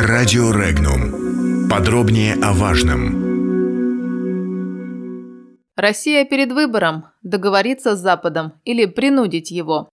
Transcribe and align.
Радио 0.00 0.52
Регнум. 0.52 1.68
Подробнее 1.68 2.34
о 2.34 2.52
важном. 2.52 3.18
Россия 5.74 6.24
перед 6.24 6.52
выбором– 6.52 7.06
договориться 7.24 7.96
с 7.96 7.98
Западом 7.98 8.52
или 8.64 8.86
принудить 8.86 9.50
его. 9.50 9.88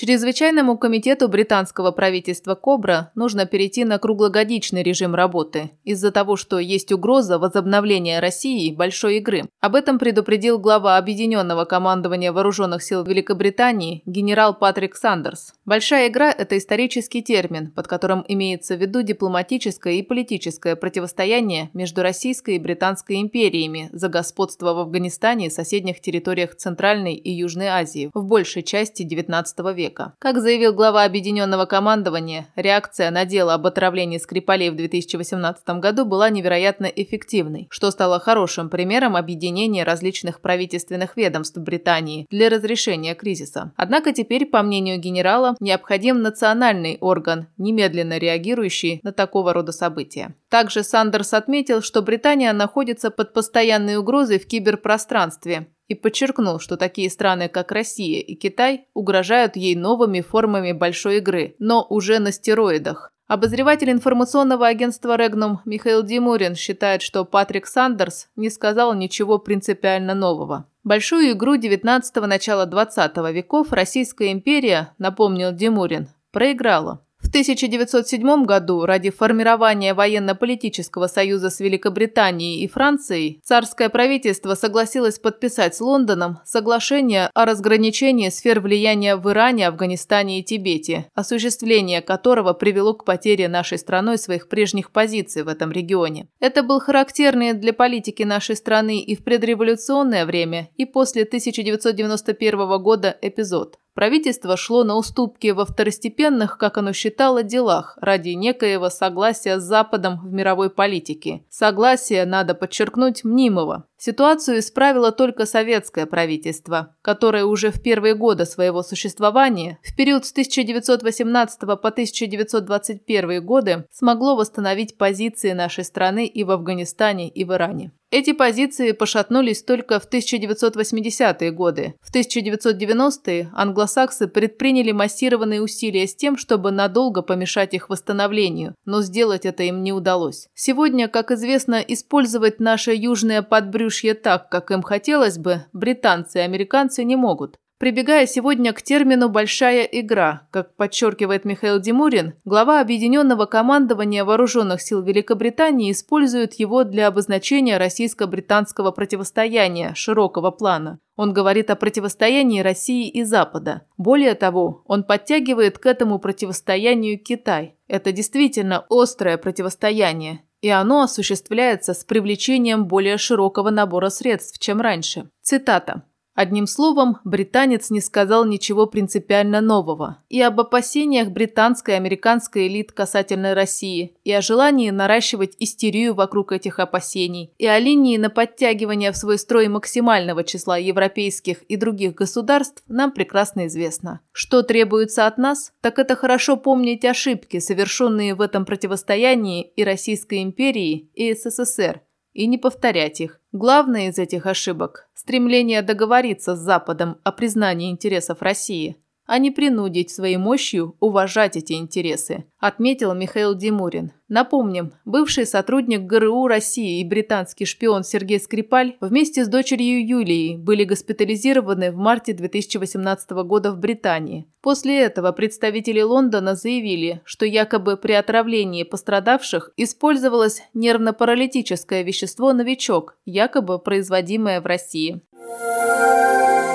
Чрезвычайному 0.00 0.78
комитету 0.78 1.28
британского 1.28 1.90
правительства 1.90 2.54
«Кобра» 2.54 3.10
нужно 3.14 3.44
перейти 3.44 3.84
на 3.84 3.98
круглогодичный 3.98 4.82
режим 4.82 5.14
работы 5.14 5.72
из-за 5.84 6.10
того, 6.10 6.36
что 6.36 6.58
есть 6.58 6.90
угроза 6.90 7.38
возобновления 7.38 8.18
России 8.18 8.74
большой 8.74 9.18
игры. 9.18 9.50
Об 9.60 9.74
этом 9.74 9.98
предупредил 9.98 10.58
глава 10.58 10.96
Объединенного 10.96 11.66
командования 11.66 12.32
Вооруженных 12.32 12.82
сил 12.82 13.04
Великобритании 13.04 14.02
генерал 14.06 14.54
Патрик 14.54 14.96
Сандерс. 14.96 15.52
Большая 15.66 16.08
игра– 16.08 16.32
это 16.38 16.56
исторический 16.56 17.20
термин, 17.20 17.70
под 17.70 17.86
которым 17.86 18.24
имеется 18.26 18.76
в 18.76 18.80
виду 18.80 19.02
дипломатическое 19.02 19.96
и 19.96 20.02
политическое 20.02 20.76
противостояние 20.76 21.68
между 21.74 22.00
Российской 22.00 22.56
и 22.56 22.58
Британской 22.58 23.20
империями 23.20 23.90
за 23.92 24.08
господство 24.08 24.72
в 24.72 24.78
Афганистане 24.78 25.48
и 25.48 25.50
соседних 25.50 26.00
территориях 26.00 26.54
Центральной 26.56 27.16
и 27.16 27.30
Южной 27.30 27.66
Азии 27.66 28.10
в 28.14 28.24
большей 28.24 28.62
части 28.62 29.02
XIX 29.02 29.74
века 29.74 29.89
века. 29.90 30.14
Как 30.18 30.40
заявил 30.40 30.72
глава 30.72 31.04
Объединенного 31.04 31.66
командования, 31.66 32.46
реакция 32.56 33.10
на 33.10 33.24
дело 33.24 33.54
об 33.54 33.66
отравлении 33.66 34.18
Скрипалей 34.18 34.70
в 34.70 34.76
2018 34.76 35.68
году 35.80 36.04
была 36.04 36.30
невероятно 36.30 36.86
эффективной, 36.86 37.66
что 37.70 37.90
стало 37.90 38.20
хорошим 38.20 38.70
примером 38.70 39.16
объединения 39.16 39.84
различных 39.84 40.40
правительственных 40.40 41.16
ведомств 41.16 41.58
Британии 41.58 42.26
для 42.30 42.48
разрешения 42.48 43.14
кризиса. 43.14 43.72
Однако 43.76 44.12
теперь, 44.12 44.46
по 44.46 44.62
мнению 44.62 44.98
генерала, 44.98 45.56
необходим 45.60 46.22
национальный 46.22 46.98
орган, 47.00 47.48
немедленно 47.58 48.18
реагирующий 48.18 49.00
на 49.02 49.12
такого 49.12 49.52
рода 49.52 49.72
события. 49.72 50.34
Также 50.48 50.84
Сандерс 50.84 51.34
отметил, 51.34 51.82
что 51.82 52.02
Британия 52.02 52.52
находится 52.52 53.10
под 53.10 53.32
постоянной 53.32 53.96
угрозой 53.96 54.38
в 54.38 54.46
киберпространстве 54.46 55.66
и 55.90 55.96
подчеркнул, 55.96 56.60
что 56.60 56.76
такие 56.76 57.10
страны, 57.10 57.48
как 57.48 57.72
Россия 57.72 58.20
и 58.20 58.36
Китай, 58.36 58.86
угрожают 58.94 59.56
ей 59.56 59.74
новыми 59.74 60.20
формами 60.20 60.70
большой 60.70 61.16
игры, 61.16 61.56
но 61.58 61.84
уже 61.90 62.20
на 62.20 62.30
стероидах. 62.30 63.12
Обозреватель 63.26 63.90
информационного 63.90 64.68
агентства 64.68 65.16
Regnum 65.16 65.58
Михаил 65.64 66.04
Димурин 66.04 66.54
считает, 66.54 67.02
что 67.02 67.24
Патрик 67.24 67.66
Сандерс 67.66 68.28
не 68.36 68.50
сказал 68.50 68.94
ничего 68.94 69.38
принципиально 69.38 70.14
нового. 70.14 70.66
Большую 70.84 71.32
игру 71.32 71.56
19-го 71.56 72.26
начала 72.26 72.66
20 72.66 73.16
веков 73.32 73.72
Российская 73.72 74.30
империя, 74.30 74.94
напомнил 74.98 75.50
Димурин, 75.50 76.08
проиграла. 76.30 77.04
В 77.30 77.32
1907 77.32 78.44
году 78.44 78.84
ради 78.86 79.10
формирования 79.10 79.94
военно-политического 79.94 81.06
союза 81.06 81.50
с 81.50 81.60
Великобританией 81.60 82.64
и 82.64 82.66
Францией 82.66 83.40
царское 83.44 83.88
правительство 83.88 84.56
согласилось 84.56 85.20
подписать 85.20 85.76
с 85.76 85.80
Лондоном 85.80 86.40
соглашение 86.44 87.30
о 87.32 87.44
разграничении 87.44 88.30
сфер 88.30 88.58
влияния 88.58 89.14
в 89.14 89.30
Иране, 89.30 89.68
Афганистане 89.68 90.40
и 90.40 90.42
Тибете, 90.42 91.08
осуществление 91.14 92.02
которого 92.02 92.52
привело 92.52 92.94
к 92.94 93.04
потере 93.04 93.46
нашей 93.46 93.78
страной 93.78 94.18
своих 94.18 94.48
прежних 94.48 94.90
позиций 94.90 95.44
в 95.44 95.48
этом 95.48 95.70
регионе. 95.70 96.26
Это 96.40 96.64
был 96.64 96.80
характерный 96.80 97.52
для 97.52 97.72
политики 97.72 98.24
нашей 98.24 98.56
страны 98.56 98.98
и 98.98 99.14
в 99.14 99.22
предреволюционное 99.22 100.26
время, 100.26 100.70
и 100.74 100.84
после 100.84 101.22
1991 101.22 102.82
года 102.82 103.16
эпизод. 103.22 103.78
Правительство 104.00 104.56
шло 104.56 104.82
на 104.82 104.96
уступки 104.96 105.48
во 105.48 105.66
второстепенных, 105.66 106.56
как 106.56 106.78
оно 106.78 106.94
считало, 106.94 107.42
делах 107.42 107.98
ради 108.00 108.30
некоего 108.30 108.88
согласия 108.88 109.60
с 109.60 109.62
Западом 109.62 110.20
в 110.20 110.32
мировой 110.32 110.70
политике. 110.70 111.44
Согласие, 111.50 112.24
надо 112.24 112.54
подчеркнуть, 112.54 113.24
мнимого. 113.24 113.84
Ситуацию 114.02 114.60
исправило 114.60 115.12
только 115.12 115.44
советское 115.44 116.06
правительство, 116.06 116.96
которое 117.02 117.44
уже 117.44 117.70
в 117.70 117.82
первые 117.82 118.14
годы 118.14 118.46
своего 118.46 118.82
существования, 118.82 119.78
в 119.82 119.94
период 119.94 120.24
с 120.24 120.32
1918 120.32 121.60
по 121.60 121.74
1921 121.74 123.44
годы, 123.44 123.84
смогло 123.92 124.36
восстановить 124.36 124.96
позиции 124.96 125.52
нашей 125.52 125.84
страны 125.84 126.24
и 126.24 126.44
в 126.44 126.50
Афганистане, 126.50 127.28
и 127.28 127.44
в 127.44 127.52
Иране. 127.52 127.92
Эти 128.10 128.32
позиции 128.32 128.90
пошатнулись 128.90 129.62
только 129.62 130.00
в 130.00 130.08
1980-е 130.10 131.52
годы. 131.52 131.94
В 132.02 132.12
1990-е 132.12 133.50
англосаксы 133.54 134.26
предприняли 134.26 134.90
массированные 134.90 135.62
усилия 135.62 136.08
с 136.08 136.16
тем, 136.16 136.36
чтобы 136.36 136.72
надолго 136.72 137.22
помешать 137.22 137.72
их 137.72 137.88
восстановлению, 137.88 138.74
но 138.84 139.02
сделать 139.02 139.46
это 139.46 139.62
им 139.62 139.84
не 139.84 139.92
удалось. 139.92 140.48
Сегодня, 140.54 141.06
как 141.06 141.30
известно, 141.30 141.76
использовать 141.76 142.58
наше 142.58 142.92
южное 142.92 143.42
подбрюшье 143.42 143.89
так, 144.14 144.48
как 144.48 144.70
им 144.70 144.82
хотелось 144.82 145.38
бы, 145.38 145.66
британцы 145.72 146.38
и 146.38 146.42
американцы 146.42 147.04
не 147.04 147.16
могут. 147.16 147.58
Прибегая 147.80 148.26
сегодня 148.26 148.74
к 148.74 148.82
термину 148.82 149.30
«большая 149.30 149.84
игра», 149.84 150.46
как 150.50 150.76
подчеркивает 150.76 151.46
Михаил 151.46 151.80
Димурин, 151.80 152.34
глава 152.44 152.82
Объединенного 152.82 153.46
командования 153.46 154.22
Вооруженных 154.22 154.82
сил 154.82 155.02
Великобритании 155.02 155.90
использует 155.90 156.52
его 156.60 156.84
для 156.84 157.06
обозначения 157.06 157.78
российско-британского 157.78 158.90
противостояния 158.90 159.94
широкого 159.94 160.50
плана. 160.50 160.98
Он 161.16 161.32
говорит 161.32 161.70
о 161.70 161.74
противостоянии 161.74 162.60
России 162.60 163.08
и 163.08 163.22
Запада. 163.22 163.86
Более 163.96 164.34
того, 164.34 164.82
он 164.84 165.02
подтягивает 165.02 165.78
к 165.78 165.86
этому 165.86 166.18
противостоянию 166.18 167.18
Китай. 167.18 167.76
Это 167.88 168.12
действительно 168.12 168.84
острое 168.90 169.38
противостояние, 169.38 170.42
и 170.62 170.68
оно 170.68 171.02
осуществляется 171.02 171.94
с 171.94 172.04
привлечением 172.04 172.86
более 172.86 173.16
широкого 173.16 173.70
набора 173.70 174.10
средств, 174.10 174.58
чем 174.58 174.80
раньше. 174.80 175.30
Цитата. 175.42 176.02
Одним 176.40 176.66
словом, 176.66 177.18
британец 177.22 177.90
не 177.90 178.00
сказал 178.00 178.46
ничего 178.46 178.86
принципиально 178.86 179.60
нового. 179.60 180.22
И 180.30 180.40
об 180.40 180.58
опасениях 180.58 181.28
британской 181.28 181.92
и 181.92 181.96
американской 181.98 182.66
элит 182.66 182.92
касательно 182.92 183.54
России, 183.54 184.16
и 184.24 184.32
о 184.32 184.40
желании 184.40 184.88
наращивать 184.88 185.54
истерию 185.58 186.14
вокруг 186.14 186.52
этих 186.52 186.78
опасений, 186.78 187.52
и 187.58 187.66
о 187.66 187.78
линии 187.78 188.16
на 188.16 188.30
подтягивание 188.30 189.12
в 189.12 189.18
свой 189.18 189.36
строй 189.36 189.68
максимального 189.68 190.42
числа 190.42 190.78
европейских 190.78 191.60
и 191.64 191.76
других 191.76 192.14
государств 192.14 192.82
нам 192.88 193.12
прекрасно 193.12 193.66
известно. 193.66 194.20
Что 194.32 194.62
требуется 194.62 195.26
от 195.26 195.36
нас, 195.36 195.74
так 195.82 195.98
это 195.98 196.16
хорошо 196.16 196.56
помнить 196.56 197.04
ошибки, 197.04 197.58
совершенные 197.58 198.34
в 198.34 198.40
этом 198.40 198.64
противостоянии 198.64 199.70
и 199.76 199.84
Российской 199.84 200.42
империи, 200.42 201.10
и 201.12 201.34
СССР, 201.34 202.00
и 202.40 202.46
не 202.46 202.56
повторять 202.56 203.20
их. 203.20 203.38
Главное 203.52 204.08
из 204.08 204.18
этих 204.18 204.46
ошибок– 204.46 205.10
стремление 205.14 205.82
договориться 205.82 206.56
с 206.56 206.58
Западом 206.58 207.18
о 207.22 207.32
признании 207.32 207.90
интересов 207.90 208.40
России– 208.40 208.96
а 209.30 209.38
не 209.38 209.52
принудить 209.52 210.10
своей 210.10 210.38
мощью 210.38 210.96
уважать 210.98 211.56
эти 211.56 211.74
интересы, 211.74 212.46
отметил 212.58 213.14
Михаил 213.14 213.54
Димурин. 213.54 214.10
Напомним, 214.26 214.92
бывший 215.04 215.46
сотрудник 215.46 216.02
ГРУ 216.02 216.48
России 216.48 217.00
и 217.00 217.04
британский 217.04 217.64
шпион 217.64 218.02
Сергей 218.02 218.40
Скрипаль 218.40 218.96
вместе 219.00 219.44
с 219.44 219.48
дочерью 219.48 220.04
Юлией 220.04 220.56
были 220.56 220.82
госпитализированы 220.82 221.92
в 221.92 221.96
марте 221.96 222.32
2018 222.32 223.30
года 223.30 223.70
в 223.70 223.78
Британии. 223.78 224.48
После 224.62 225.00
этого 225.00 225.32
представители 225.32 226.00
Лондона 226.00 226.54
заявили, 226.54 227.22
что 227.24 227.46
якобы 227.46 227.96
при 227.96 228.12
отравлении 228.12 228.82
пострадавших 228.82 229.72
использовалось 229.76 230.62
нервно-паралитическое 230.74 232.02
вещество 232.02 232.52
«Новичок», 232.52 233.16
якобы 233.24 233.78
производимое 233.78 234.60
в 234.60 234.66
России. 234.66 235.22